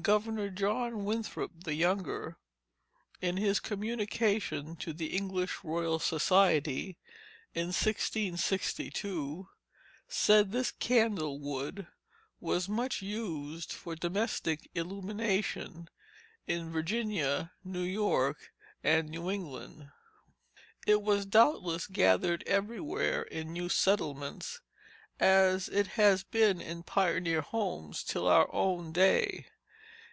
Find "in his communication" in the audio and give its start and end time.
3.20-4.76